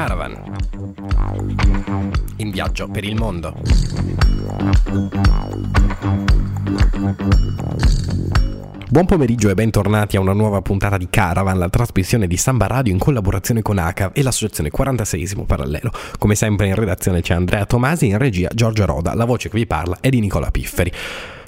[0.00, 0.34] Caravan.
[2.36, 3.54] In viaggio per il mondo.
[8.88, 12.94] Buon pomeriggio e bentornati a una nuova puntata di Caravan, la trasmissione di Samba Radio
[12.94, 15.92] in collaborazione con ACA e l'associazione 46 Parallelo.
[16.18, 19.66] Come sempre in redazione c'è Andrea Tomasi, in regia Giorgio Roda, la voce che vi
[19.66, 20.90] parla è di Nicola Pifferi.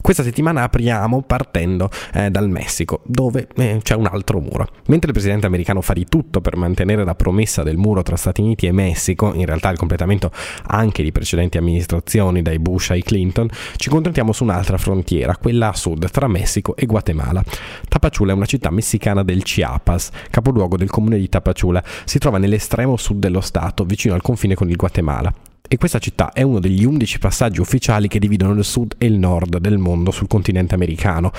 [0.00, 4.66] Questa settimana apriamo partendo eh, dal Messico, dove eh, c'è un altro muro.
[4.86, 8.40] Mentre il presidente americano fa di tutto per mantenere la promessa del muro tra Stati
[8.40, 10.30] Uniti e Messico, in realtà il completamento
[10.66, 15.74] anche di precedenti amministrazioni, dai Bush ai Clinton, ci concentriamo su un'altra frontiera, quella a
[15.74, 17.42] sud, tra Messico e Guatemala.
[17.88, 21.82] Tapachula è una città messicana del Chiapas, capoluogo del comune di Tapachula.
[22.04, 25.49] Si trova nell'estremo sud dello stato, vicino al confine con il Guatemala.
[25.72, 29.16] E questa città è uno degli undici passaggi ufficiali che dividono il sud e il
[29.16, 31.30] nord del mondo sul continente americano.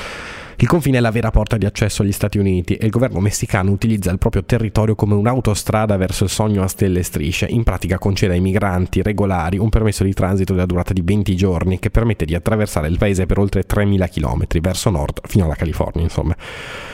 [0.61, 3.71] Il confine è la vera porta di accesso agli Stati Uniti e il governo messicano
[3.71, 7.47] utilizza il proprio territorio come un'autostrada verso il sogno a stelle e strisce.
[7.49, 11.79] In pratica concede ai migranti regolari un permesso di transito della durata di 20 giorni
[11.79, 16.03] che permette di attraversare il paese per oltre 3.000 km verso nord fino alla California,
[16.03, 16.35] insomma.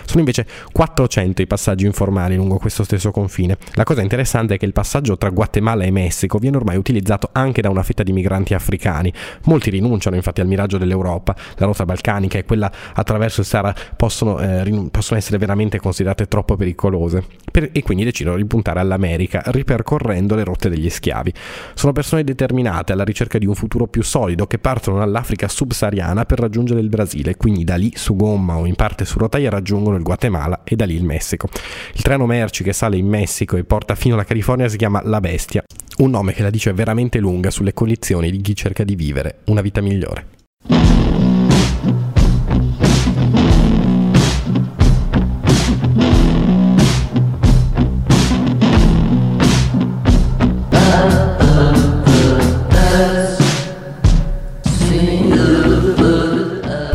[0.05, 3.57] Sono invece 400 i passaggi informali lungo questo stesso confine.
[3.73, 7.59] La cosa interessante è che il passaggio tra Guatemala e Messico viene ormai utilizzato anche
[7.59, 9.11] da una fetta di migranti africani.
[9.43, 11.35] Molti rinunciano infatti al miraggio dell'Europa.
[11.57, 16.55] La rotta balcanica e quella attraverso il Sahara possono, eh, possono essere veramente considerate troppo
[16.55, 21.33] pericolose per, e quindi decidono di puntare all'America ripercorrendo le rotte degli schiavi.
[21.73, 26.39] Sono persone determinate alla ricerca di un futuro più solido che partono dall'Africa subsahariana per
[26.39, 30.03] raggiungere il Brasile, quindi da lì su gomma o in parte su rotaia raggiungono il
[30.03, 31.49] Guatemala e da lì il Messico.
[31.93, 35.19] Il treno merci che sale in Messico e porta fino alla California si chiama La
[35.19, 35.63] Bestia,
[35.97, 39.61] un nome che la dice veramente lunga sulle condizioni di chi cerca di vivere una
[39.61, 40.36] vita migliore.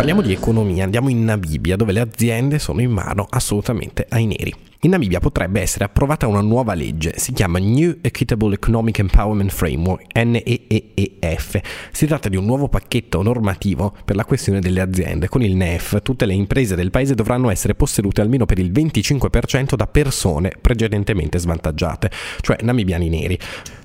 [0.02, 4.71] Parliamo di economia, andiamo in Namibia dove le aziende sono in mano assolutamente ai neri.
[4.84, 10.06] In Namibia potrebbe essere approvata una nuova legge, si chiama New Equitable Economic Empowerment Framework,
[10.12, 11.60] NEEF.
[11.92, 15.28] Si tratta di un nuovo pacchetto normativo per la questione delle aziende.
[15.28, 19.76] Con il NEF tutte le imprese del paese dovranno essere possedute almeno per il 25%
[19.76, 22.10] da persone precedentemente svantaggiate,
[22.40, 23.38] cioè namibiani neri.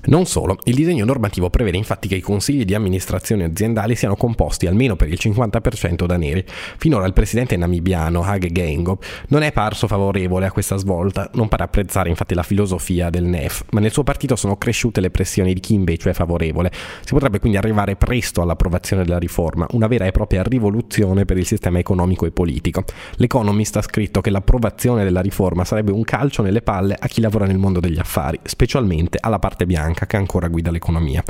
[0.06, 4.66] Non solo, il disegno normativo prevede infatti che i consigli di amministrazione aziendali siano composti
[4.66, 6.44] almeno per il 50% da neri.
[6.76, 10.86] Finora il presidente namibiano Hage Geingob non è parso favorevole a questa svolta,
[11.32, 15.10] non pare apprezzare infatti la filosofia del NEF, ma nel suo partito sono cresciute le
[15.10, 16.70] pressioni di chi invece è favorevole.
[17.04, 21.46] Si potrebbe quindi arrivare presto all'approvazione della riforma, una vera e propria rivoluzione per il
[21.46, 22.84] sistema economico e politico.
[23.16, 27.46] L'Economist ha scritto che l'approvazione della riforma sarebbe un calcio nelle palle a chi lavora
[27.46, 31.22] nel mondo degli affari, specialmente alla parte bianca che ancora guida l'economia.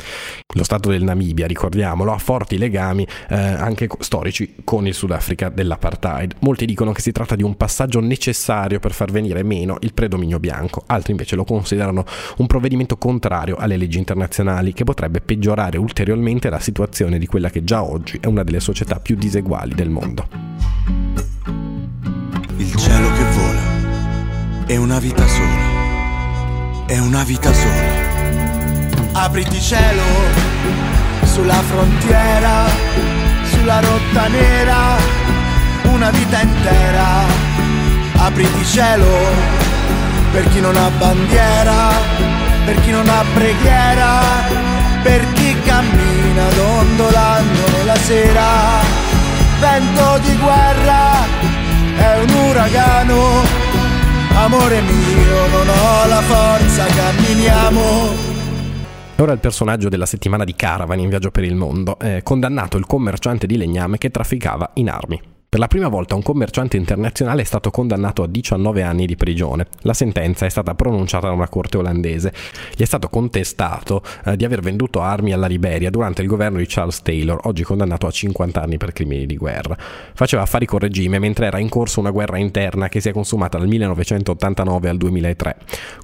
[0.55, 6.37] Lo Stato del Namibia, ricordiamolo, ha forti legami eh, anche storici con il Sudafrica dell'apartheid.
[6.41, 10.39] Molti dicono che si tratta di un passaggio necessario per far venire meno il predominio
[10.39, 12.05] bianco, altri invece lo considerano
[12.37, 17.65] un provvedimento contrario alle leggi internazionali che potrebbe peggiorare ulteriormente la situazione di quella che
[17.65, 20.29] già oggi è una delle società più diseguali del mondo.
[22.57, 28.09] Il cielo che vola è una vita sola, è una vita sola
[29.25, 30.03] apriti cielo
[31.25, 32.67] sulla frontiera,
[33.45, 34.97] sulla rotta nera,
[35.85, 37.78] una vita intera.
[38.19, 39.07] Apriti cielo
[40.33, 41.91] per chi non ha bandiera,
[42.65, 44.21] per chi non ha preghiera,
[45.03, 48.47] per chi cammina dondolando nella sera.
[49.61, 51.25] Vento di guerra
[51.97, 53.43] è un uragano,
[54.35, 58.37] amore mio, non ho la forza, camminiamo
[59.21, 62.87] ora il personaggio della settimana di Caravan in viaggio per il mondo, eh, condannato il
[62.87, 65.21] commerciante di legname che trafficava in armi.
[65.51, 69.67] Per la prima volta un commerciante internazionale è stato condannato a 19 anni di prigione.
[69.81, 72.35] La sentenza è stata pronunciata da una corte olandese.
[72.77, 76.67] Gli è stato contestato eh, di aver venduto armi alla Liberia durante il governo di
[76.69, 79.75] Charles Taylor, oggi condannato a 50 anni per crimini di guerra.
[80.13, 83.57] Faceva affari col regime mentre era in corso una guerra interna che si è consumata
[83.57, 85.57] dal 1989 al 2003.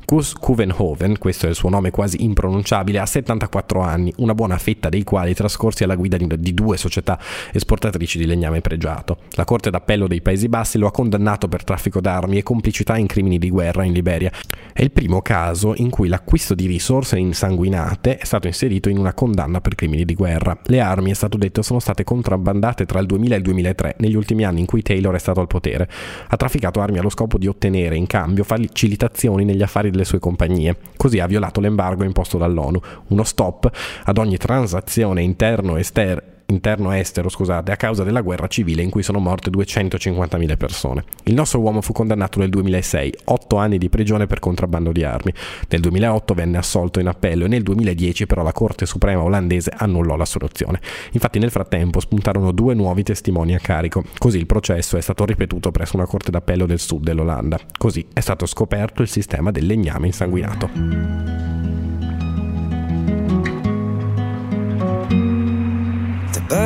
[0.06, 4.88] Kus Kuvenhoven, questo è il suo nome quasi impronunciabile, ha 74 anni, una buona fetta
[4.88, 7.18] dei quali trascorsi alla guida di due società
[7.52, 9.18] esportatrici di legname pregiato.
[9.36, 13.08] La Corte d'Appello dei Paesi Bassi lo ha condannato per traffico d'armi e complicità in
[13.08, 14.30] crimini di guerra in Liberia.
[14.72, 19.12] È il primo caso in cui l'acquisto di risorse insanguinate è stato inserito in una
[19.12, 20.56] condanna per crimini di guerra.
[20.66, 24.14] Le armi, è stato detto, sono state contrabbandate tra il 2000 e il 2003, negli
[24.14, 25.88] ultimi anni in cui Taylor è stato al potere.
[26.28, 30.76] Ha trafficato armi allo scopo di ottenere in cambio facilitazioni negli affari delle sue compagnie.
[30.96, 33.68] Così ha violato l'embargo imposto dall'ONU, uno stop
[34.04, 39.50] ad ogni transazione interno-esterna interno-estero, scusate, a causa della guerra civile in cui sono morte
[39.50, 41.04] 250.000 persone.
[41.24, 45.32] Il nostro uomo fu condannato nel 2006, 8 anni di prigione per contrabbando di armi.
[45.68, 50.16] Nel 2008 venne assolto in appello e nel 2010 però la Corte Suprema olandese annullò
[50.16, 50.80] la soluzione.
[51.12, 54.04] Infatti nel frattempo spuntarono due nuovi testimoni a carico.
[54.18, 57.58] Così il processo è stato ripetuto presso una Corte d'Appello del sud dell'Olanda.
[57.76, 61.33] Così è stato scoperto il sistema del legname insanguinato.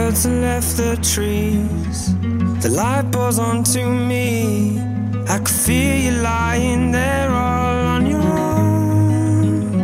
[0.09, 2.15] Birds have left the trees.
[2.63, 4.81] The light pours onto me.
[5.29, 9.75] I could feel you lying there all on your own.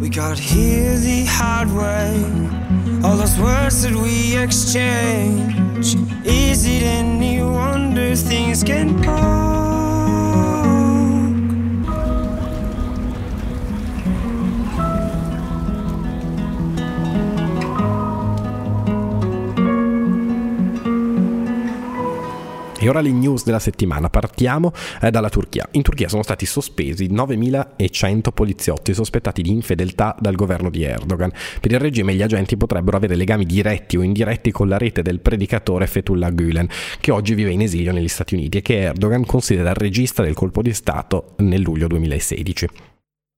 [0.00, 2.24] We got here the hard way.
[3.04, 5.94] All those words that we exchange.
[6.24, 9.53] Is it any wonder things can pause?
[23.00, 24.08] Le news della settimana.
[24.10, 25.68] Partiamo eh, dalla Turchia.
[25.72, 31.30] In Turchia sono stati sospesi 9.100 poliziotti sospettati di infedeltà dal governo di Erdogan.
[31.60, 35.20] Per il regime gli agenti potrebbero avere legami diretti o indiretti con la rete del
[35.20, 36.68] predicatore Fethullah Gulen,
[37.00, 40.34] che oggi vive in esilio negli Stati Uniti e che Erdogan considera il regista del
[40.34, 42.93] colpo di Stato nel luglio 2016.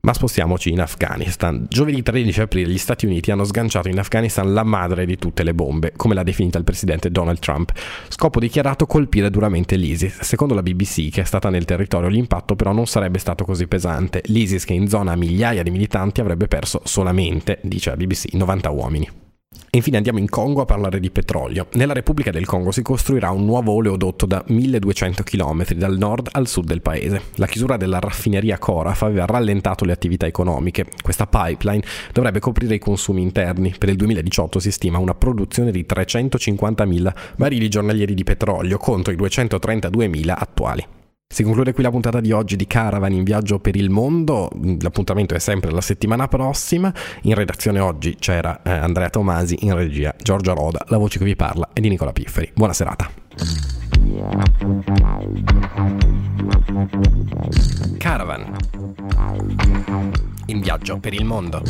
[0.06, 1.66] Ma spostiamoci in Afghanistan.
[1.68, 5.52] Giovedì 13 aprile gli Stati Uniti hanno sganciato in Afghanistan la madre di tutte le
[5.52, 7.72] bombe, come l'ha definita il presidente Donald Trump.
[8.06, 10.20] Scopo dichiarato colpire duramente l'ISIS.
[10.20, 14.22] Secondo la BBC, che è stata nel territorio, l'impatto però non sarebbe stato così pesante.
[14.26, 18.70] L'ISIS, che in zona ha migliaia di militanti, avrebbe perso solamente, dice la BBC, 90
[18.70, 19.25] uomini.
[19.70, 21.66] Infine andiamo in Congo a parlare di petrolio.
[21.72, 26.46] Nella Repubblica del Congo si costruirà un nuovo oleodotto da 1200 km dal nord al
[26.46, 27.22] sud del paese.
[27.34, 30.86] La chiusura della raffineria Coraf aveva rallentato le attività economiche.
[31.02, 33.74] Questa pipeline dovrebbe coprire i consumi interni.
[33.78, 39.16] Per il 2018 si stima una produzione di 350.000 barili giornalieri di petrolio contro i
[39.16, 40.86] 232.000 attuali.
[41.28, 44.48] Si conclude qui la puntata di oggi di Caravan in viaggio per il mondo.
[44.80, 46.90] L'appuntamento è sempre la settimana prossima.
[47.22, 51.36] In redazione oggi c'era eh, Andrea Tomasi, in regia Giorgio Roda, la voce che vi
[51.36, 52.50] parla è di Nicola Pifferi.
[52.54, 53.10] Buona serata.
[57.98, 58.56] Caravan
[60.46, 61.60] in viaggio per il mondo.